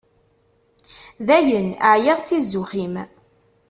[1.27, 2.95] Dayen, εyiɣ si zzux-im.